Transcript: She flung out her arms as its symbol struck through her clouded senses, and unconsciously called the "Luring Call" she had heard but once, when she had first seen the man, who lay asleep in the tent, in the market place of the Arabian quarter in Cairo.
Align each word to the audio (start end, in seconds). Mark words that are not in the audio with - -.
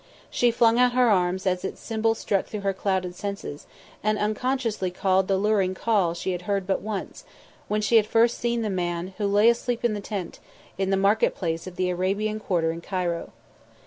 She 0.31 0.49
flung 0.49 0.79
out 0.79 0.93
her 0.93 1.11
arms 1.11 1.45
as 1.45 1.63
its 1.63 1.79
symbol 1.79 2.15
struck 2.15 2.47
through 2.47 2.61
her 2.61 2.73
clouded 2.73 3.13
senses, 3.13 3.67
and 4.03 4.17
unconsciously 4.17 4.89
called 4.89 5.27
the 5.27 5.37
"Luring 5.37 5.75
Call" 5.75 6.15
she 6.15 6.31
had 6.31 6.41
heard 6.49 6.65
but 6.65 6.81
once, 6.81 7.23
when 7.67 7.81
she 7.81 7.97
had 7.97 8.07
first 8.07 8.39
seen 8.39 8.63
the 8.63 8.71
man, 8.71 9.13
who 9.19 9.27
lay 9.27 9.47
asleep 9.47 9.85
in 9.85 9.93
the 9.93 10.01
tent, 10.01 10.39
in 10.75 10.89
the 10.89 10.97
market 10.97 11.35
place 11.35 11.67
of 11.67 11.75
the 11.75 11.91
Arabian 11.91 12.39
quarter 12.39 12.71
in 12.71 12.81
Cairo. 12.81 13.31